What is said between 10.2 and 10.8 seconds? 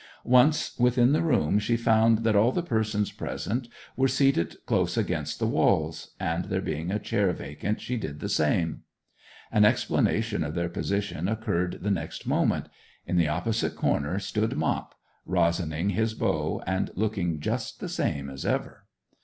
of their